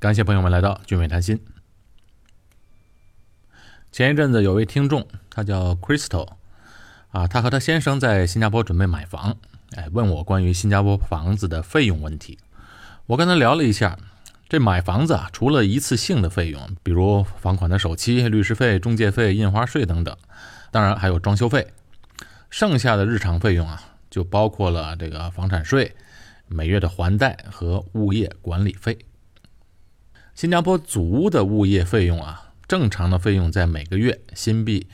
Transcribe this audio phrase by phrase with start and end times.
[0.00, 1.40] 感谢朋友们来到俊伟谈心。
[3.90, 6.34] 前一阵子有位听众，他叫 Crystal，
[7.10, 9.36] 啊，他和他先生在新加坡准备买房，
[9.72, 12.38] 哎，问我关于新加坡房子的费用问题。
[13.06, 13.98] 我跟他聊了一下，
[14.48, 20.16] 这买房子啊，除了一次性的费用，比如房款的首期、律师费、中介费、印花税等等，
[20.70, 21.66] 当然还有装修费，
[22.50, 25.96] 剩下的日常费用啊，就包括了这个房产税、
[26.46, 28.96] 每月的还贷和物业管理费。
[30.38, 34.86] 新加坡祖屋的物业费用啊，正常的费用在每个月新币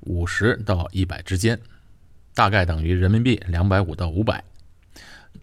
[0.00, 1.60] 五十到一百之间，
[2.34, 4.42] 大概等于人民币两百五到五百。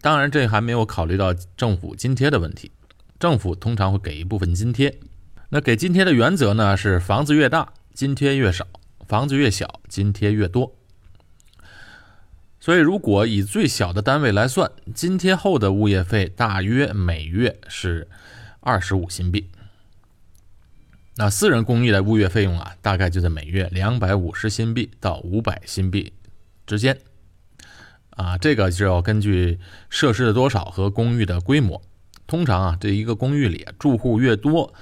[0.02, 2.70] 当然，这还没有考虑到政府津贴的问题。
[3.18, 4.98] 政府通常会给一部分津贴。
[5.48, 8.66] 那给津贴的原则呢，是房子越大，津贴越少；
[9.06, 10.76] 房子越小，津贴越多。
[12.60, 18.08] 所以，如果以最小的单位来算，津贴后的物业费大约每月是。
[18.60, 19.48] 二十五新币，
[21.16, 26.12] 那私人公寓的物业费用啊，大概就在每月两百五十新币到五百新币
[26.66, 26.98] 之间，
[28.10, 31.80] 啊，这个就要根据设施的多少和公寓的规模。
[32.26, 34.74] 通常啊，这一个公寓里住户越多，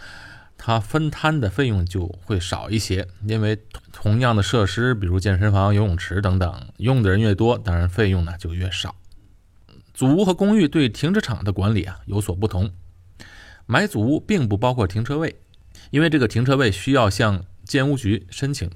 [0.58, 3.56] 它分摊的费用就会少一些，因为
[3.92, 8.96] 同样的设施，比如健身房、游泳池等等，用的人越多，当然费用呢就越少。
[9.94, 12.70] 祖屋和公寓对停车场的管理啊有所不同。
[13.66, 15.36] 买祖屋并不包括停车位，
[15.90, 18.70] 因为这个停车位需要向建屋局申请。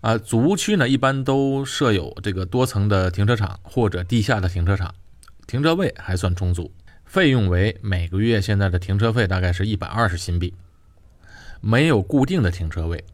[0.00, 4.94] 啊，祖屋区呢一般都设有这个多层的停车场或者地下的停车场，
[5.46, 6.72] 停车位还算充足，
[7.04, 10.54] 费用为每个月现在的停车费大概是一百二十新币，
[11.60, 13.04] 没有固定的停车位。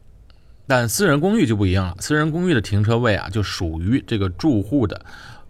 [0.65, 5.03] 但私人公寓就不一样了，私人公寓的停车位啊就属于这个住户的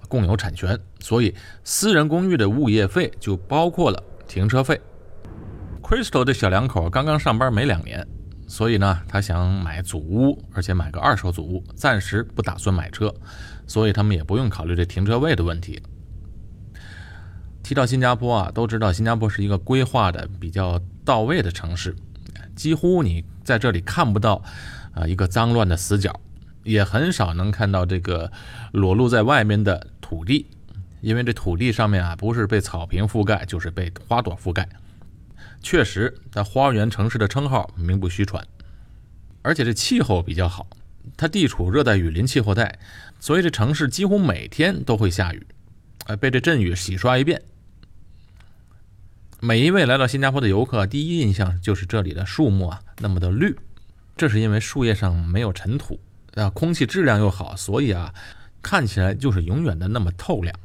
[0.09, 4.79] 共有产权，所以私人公寓的物业费就包括了停车费。
[5.89, 8.07] Crystal 这小两口刚刚上班没两年，
[8.47, 13.11] 所以呢，他想买祖屋，而且买个二手祖屋，暂时不打算买车，
[13.65, 15.81] 所以他们也不用考虑这停车位的问题。
[17.63, 21.95] 提到新加坡啊，都知道新加坡是一个规划的比较到位的城市，
[22.55, 24.43] 几乎你在这里看不到
[24.93, 26.13] 啊一个脏乱的死角，
[26.63, 28.31] 也很少能看到这个
[28.73, 30.45] 裸露在外面的土地，
[31.01, 34.69] 因为这土地上面啊不是被草坪覆盖，就是被花朵覆盖。
[35.61, 38.45] 确实，它花园城市的称号名不虚传，
[39.41, 40.67] 而且这气候比较好，
[41.17, 42.79] 它地处热带雨林气候带，
[43.19, 45.45] 所以这城市几乎每天都会下雨，
[46.07, 47.41] 呃，被这阵雨洗刷一遍。
[49.41, 53.55] 每一位来到新加坡的游客，第一印象就是这里的树木啊那么的绿，
[54.17, 55.99] 这是因为树叶上没有尘土，
[56.35, 58.13] 啊，空气质量又好，所以啊，
[58.61, 60.57] 看起来就是永远的那么透亮。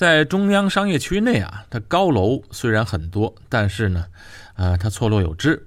[0.00, 4.06] 在中央商业区内啊，它高楼虽然很多，但是呢，
[4.54, 5.66] 呃，它错落有致，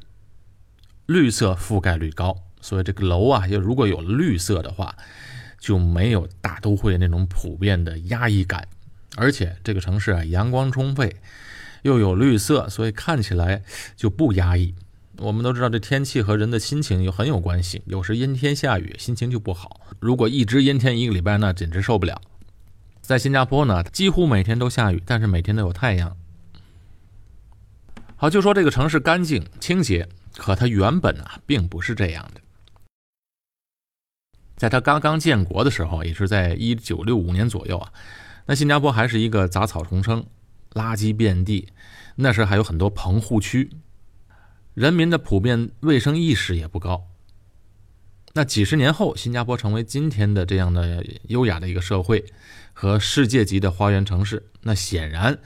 [1.05, 4.95] 绿色覆盖率高，所以这个楼啊，要如果有绿色的话，
[5.59, 8.67] 就没有大都会那种普遍的压抑感。
[9.17, 11.15] 而且这个城市啊，阳光充沛，
[11.83, 13.61] 又有绿色，所以看起来
[13.95, 14.73] 就不压抑。
[15.17, 19.81] 我们都知道，这天气和人的心情有很有关系，有时阴天下雨，心情就不好。
[19.99, 22.19] 如果一直阴天一个礼拜，那简直受不了。
[23.03, 26.15] 在新加坡呢，几乎每天都下雨，但是每天都有太阳。
[28.15, 32.39] 好，就说这个城市干净清洁，可它原本啊并不是这样的。
[34.55, 37.91] 在它刚刚建国的时候，也是在一九六五年左右啊，
[38.45, 40.25] 那新加坡还是一个杂草丛生、
[40.71, 41.67] 垃圾遍地，
[42.15, 43.69] 那时还有很多棚户区，
[44.73, 47.05] 人民的普遍卫生意识也不高。
[48.35, 52.25] 那几十年后，新加坡成为今天的这样的优雅的一个社会
[52.73, 54.43] 和世界级的花园城市。
[54.61, 55.37] 那显然，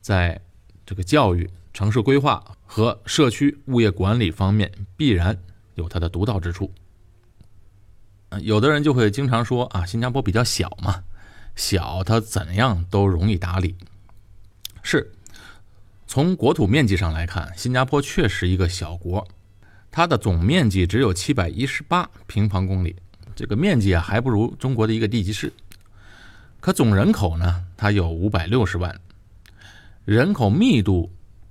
[0.00, 0.40] 在
[0.84, 5.36] 这个教育、城市规划和社区物业管理方面，必然
[5.74, 6.72] 有它的独到之处。
[8.42, 11.02] 有的人就会经常说啊，新加坡比较小嘛，
[11.56, 13.74] 小它怎样都容易打理。
[14.84, 15.12] 是，
[16.06, 19.26] 从国土面积上来看，新加坡确实一个小国。
[19.96, 22.94] 它的总面积只有七百一十八平方公里，
[23.34, 25.50] 这个面积啊还不如中国的一个地级市。
[26.60, 29.00] 可总人口呢，它有五百六十万，
[30.04, 31.10] 人口密度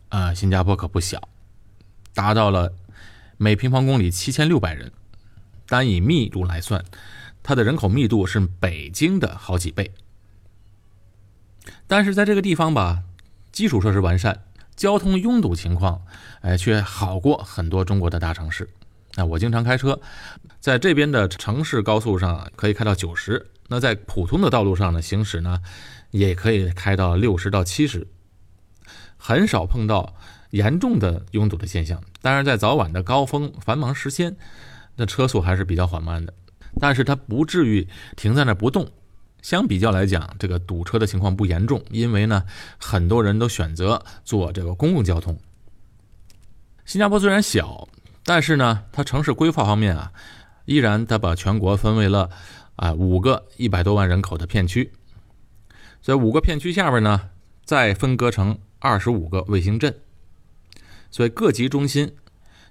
[0.09, 1.27] 啊，新加坡可不小，
[2.13, 2.71] 达到了
[3.38, 4.91] 每平方公里七千六百人。
[5.65, 6.86] 单以密度来算，
[7.41, 9.91] 它的人口密度是北京的好几倍。
[11.88, 13.01] 但是在这个地方吧，
[13.51, 14.44] 基础设施完善。
[14.75, 16.01] 交通拥堵情况，
[16.42, 18.69] 哎，却好过很多中国的大城市。
[19.16, 20.00] 那我经常开车，
[20.60, 25.62] 在这边的城市高速上可以开到九十，那在普通的道路上呢行驶呢，
[26.12, 28.06] 也可以开到六十到七十，
[29.18, 30.16] 很少碰到
[30.50, 32.04] 严重的拥堵的现象。
[32.22, 34.36] 当然，在早晚的高峰繁忙时间，
[34.98, 36.33] 那车速还是比较缓慢的，
[36.80, 37.88] 但是它不至于
[38.18, 38.92] 停在那不动。
[39.45, 42.45] 相比较来讲，这个堵车的情况不严重，因为呢，
[42.80, 45.38] 很多人都选择坐这个公共交通。
[46.83, 47.88] 新加坡虽然小，
[48.24, 50.12] 但是呢，它城市规划方面啊，
[50.65, 52.31] 依然它把全国分为了
[52.75, 54.92] 啊五个一百多万人口的片区，
[56.01, 57.30] 在五个片区下边呢，
[57.63, 59.94] 再分割成二十五个卫星镇，
[61.12, 62.15] 所以各级中心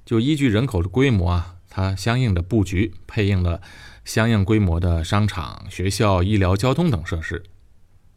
[0.04, 3.62] 就依据人口的规模啊，它相应的布局配应了。
[4.04, 7.42] 相应规模的商场、学校、医疗、交通等设施，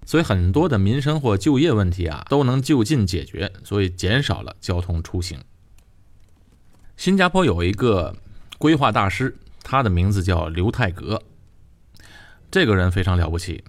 [0.05, 5.39] 所以很多的民生或就业问题啊都能就近解决，所以减少了交通出行。
[6.95, 8.15] 新加坡有一个
[8.57, 11.21] 规划大师，他的名字叫刘泰格，
[12.49, 13.63] 这个人非常了不起，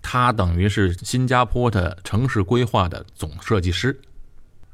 [0.00, 4.00] 他等于是新加坡的城市规划的总设计师。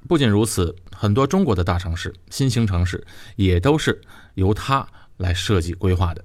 [0.09, 3.06] 不仅如此，很多中国的大城市、新兴城市
[3.37, 4.00] 也都是
[4.35, 4.87] 由他
[5.17, 6.25] 来设计规划的。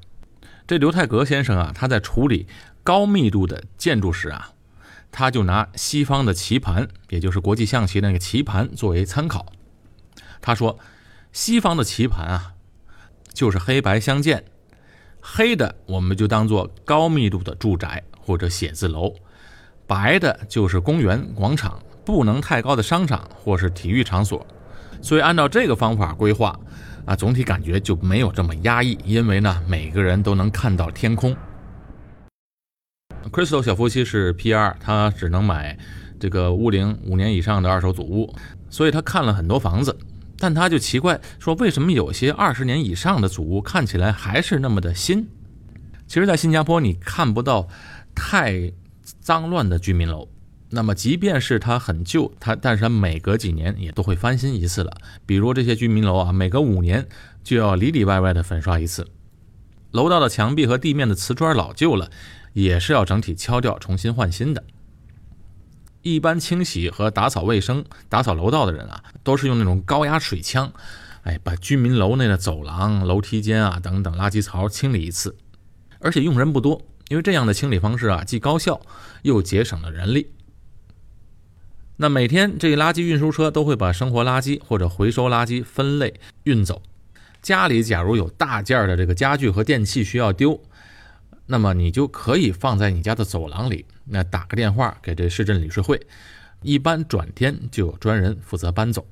[0.67, 2.45] 这刘泰格先生啊，他在处理
[2.83, 4.51] 高密度的建筑时啊，
[5.13, 9.45] 他就拿西方的棋盘，也就是国际象棋那个棋盘作为参考。
[10.41, 10.77] 他说，
[11.31, 12.53] 西方的棋盘啊，
[13.33, 14.43] 就是黑白相间，
[15.21, 19.15] 黑的我们就当做高密度的住宅或者写字楼，
[19.87, 24.45] 白的就是公园广场，不能太高的商场或是体育场所。
[25.01, 26.59] 所以按照这个方法规划。
[27.07, 31.33] 啊，总体感觉就没有这么压抑，因为呢，每个人都能看到天空。
[33.31, 35.77] Crystal 小夫妻是 P.R.，他只能买
[36.19, 38.35] 这个屋龄五年以上的二手祖屋，
[38.69, 39.97] 所以他看了很多房子，
[40.37, 45.29] 但他就奇怪说，为什么有些二十年以上的祖屋看起来还是那么的新？
[46.07, 47.69] 其实，在新加坡你看不到
[48.13, 48.73] 太
[49.21, 50.27] 脏乱的居民楼。
[50.69, 54.91] 那么，即便是它很旧，它但是它每隔几年也都会翻新一次了。
[55.25, 57.07] 比如这些居民楼啊，每隔五年
[57.41, 59.07] 就要里里外外的粉刷一次。
[59.91, 62.11] 楼道的墙壁和地面的瓷砖老旧了，
[62.51, 64.61] 也是要整体敲掉，重新换新的。
[66.01, 70.71] 一般清洗和打扫卫生、打扫楼道的人啊，都是用那种高压水枪，
[71.23, 75.37] 哎，把居民楼内的走廊、楼梯间啊等等垃圾槽清理一次，
[75.99, 78.81] 而且用人不多，因为这样的清理方式啊，既高效
[79.21, 80.27] 又节省了人力。
[81.99, 86.13] 那每天这垃圾运输车都会把生活垃圾或者回收垃圾分类
[86.43, 86.81] 运走。
[87.41, 90.61] 家里假如有大件的这个家具和电器需要丢，
[91.47, 96.05] 那么你就可以放在你家的走廊里，那打个电话给这市镇理事会，
[96.61, 99.07] 一般转天就有专人负责搬走。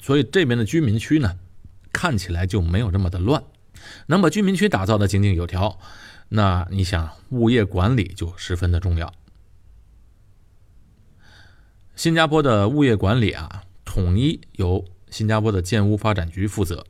[0.00, 1.36] 所以这边的居民区呢，
[1.92, 3.42] 看起来就没有这么的乱，
[4.06, 5.78] 能把居民区打造的井井有条，
[6.30, 9.12] 那你想物业管理就十分的重要。
[11.96, 16.84] 新加坡的物业管理啊，统一由新加坡的建屋发展局负责，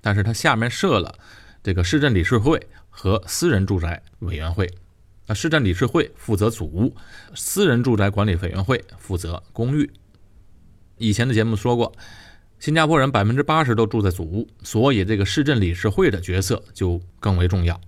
[0.00, 1.14] 但是它下面设了
[1.62, 4.70] 这个市镇理事会和私人住宅委员会。
[5.26, 6.94] 那市镇理事会负责祖屋，
[7.34, 9.90] 私人住宅管理委员会负责公寓。
[10.98, 11.92] 以前的节目说过，
[12.58, 17.80] 新加坡人百分之八十都住在祖屋，所以这个市镇理事会的角色就更为重要。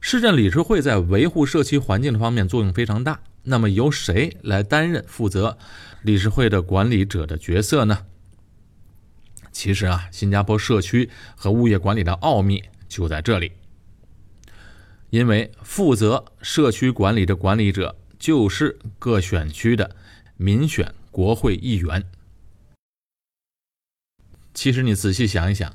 [0.00, 3.18] 市镇理事会在维护社区环境的方面作用非常大。
[3.48, 5.56] 那么由谁来担任负责
[6.02, 8.06] 理事会的管理者的角色呢？
[9.52, 13.52] 其实啊，新加坡社区和物业管理的奥秘就在这里。
[15.10, 19.94] 因为负责社区管理的管理者就是各选区的
[20.36, 22.04] 民选国会议员。
[24.52, 25.72] 其实你仔细想一想，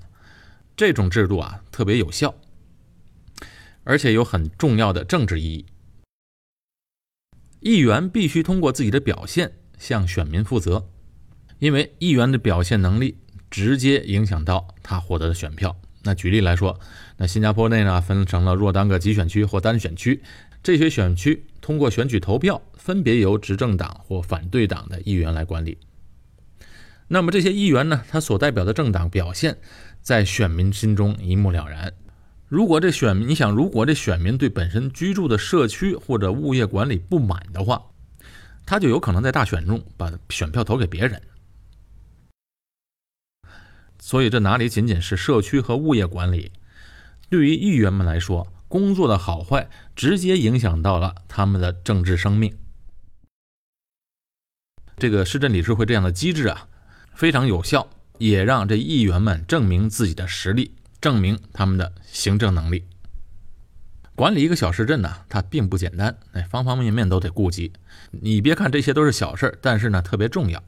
[0.75, 2.35] 这种制度啊特别有效，
[3.85, 5.65] 而且有很重要的政治意义。
[7.61, 10.89] 议员必须通过自己的表现向选民负责，
[11.59, 13.17] 因为议员的表现能力
[13.49, 15.75] 直接影响到他获得的选票。
[16.03, 16.79] 那举例来说，
[17.17, 20.23] 那新加坡内呢分成了若干个集选区或单选区，
[20.63, 25.77] 这些选区通过选举投票，分别由执政党或反对党的议员来管理。
[27.09, 29.55] 那么这些议员呢，他所代表的政党表现
[30.01, 31.93] 在选民心中一目了然。
[32.51, 37.81] 如果这选民，你想，如果这选民对本身居住的社区或者物业管理不满的话，
[38.65, 41.21] 他就有可能在大选中把选票投给别人。
[43.99, 46.51] 所以这哪里仅仅是社区和物业管理，
[47.29, 52.53] 对于议员们来说，工作的好坏直接影响到了他们的政治生命。
[54.97, 56.67] 这个市镇理事会这样的机制啊，
[57.15, 60.75] 非常有效，也让这议员们证明自己的实力。
[61.01, 62.85] 证明他们的行政能力。
[64.15, 67.73] 管理一个小市镇呢，它并不简单，哎，方方面面都得顾及。
[68.11, 70.63] 你别看这些都是小事儿，但是呢特别重要。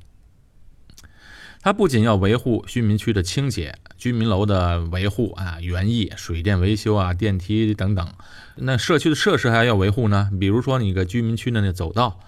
[1.62, 8.06] 它不仅要维护居民区的清洁、居民楼的维护啊、园艺、水电维修啊、电梯等等，
[8.56, 10.30] 那社区的设施还要维护呢。
[10.40, 12.20] 比如说你个居民区的那走道、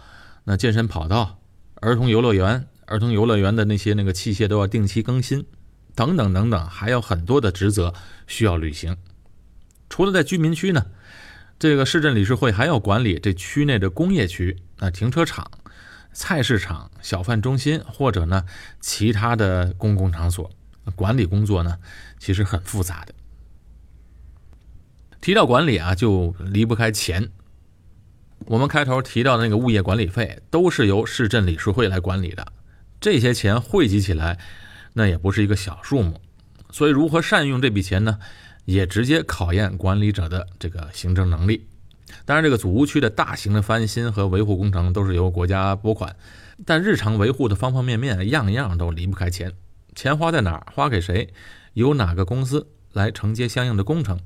[0.43, 1.39] 那健身跑道、
[1.75, 5.45] 儿童游乐园、儿童游乐园的那些那个器械都要定期更新，
[5.95, 7.93] 等等等等，还有很多的职责
[8.27, 8.97] 需要履行。
[9.89, 10.85] 除了在居民区呢，
[11.57, 15.49] 这个市镇理事会还要管理这区内的工业区、啊停车场。
[16.17, 18.45] 菜市场、小贩中心，或者呢
[18.79, 20.49] 其他的公共场所，
[20.95, 21.77] 管理工作呢
[22.17, 23.13] 其实很复杂的。
[25.19, 27.31] 提到管理啊，就离不开钱。
[28.45, 32.47] 我们开头提到的那个物业管理费，都是由市镇理事会来管理的。
[33.01, 34.39] 这些钱汇集起来，
[34.97, 36.19] 那也不是一个小数目。
[36.71, 38.17] 所以，如何善用这笔钱呢，
[38.65, 41.67] 也直接考验管理者的这个行政能力。
[42.25, 46.15] 当然，这个祖屋区的大型的翻新和维护工程都是由国家拨款，
[46.65, 49.53] 但日常维护的方方面面，样样都离不开钱。
[49.93, 51.33] 钱花在哪儿，花给谁，
[51.73, 54.19] 由哪个公司来承接相应的工程，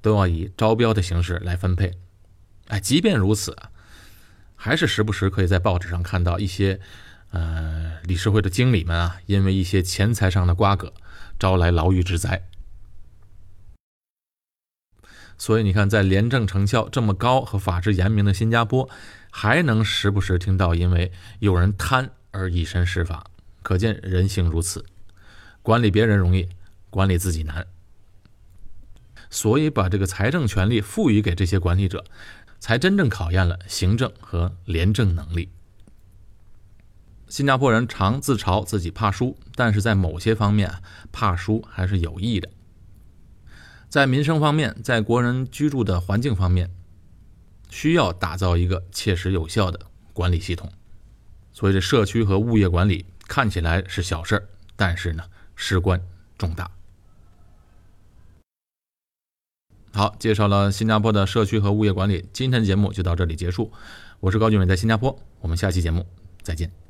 [0.00, 1.92] 都要以招标的形式来分配。
[2.68, 3.56] 哎，即便如此，
[4.54, 6.80] 还是时不时可以在报纸上看到一些，
[7.32, 10.94] 呃，理事会的经理们啊，因为一些钱财上的瓜葛，
[11.38, 12.48] 招来牢狱之灾。
[15.38, 18.88] 所以你看，在廉政成效这么高和法制严明的新加坡，
[19.30, 21.10] 还能时不时听到因为
[21.40, 23.26] 有人贪而以身试法，
[23.62, 24.84] 可见人性如此。
[25.62, 26.48] 管理别人容易，
[26.90, 27.66] 管理自己难。
[29.30, 32.04] 所以把这个财政权力赋予给这些管理者，
[32.60, 35.48] 才真正考验了行政和廉政能力。
[37.32, 40.70] 新加坡人常自嘲自己怕输，但是在某些方面，
[41.12, 42.50] 怕输还是有益的。
[43.88, 46.70] 在民生方面，在国人居住的环境方面，
[47.70, 49.80] 需要打造一个切实有效的
[50.12, 50.70] 管理系统。
[51.54, 55.24] 所以，这社区和物业管理看起来是小事儿，但是呢，
[55.56, 55.98] 事关
[56.36, 56.70] 重大。
[59.94, 63.72] 好，介绍了新加坡的社区和物业管理，今天的节目就到这里结束。
[64.20, 66.06] 我是高俊伟，在新加坡，我们下期节目
[66.42, 66.81] 再见。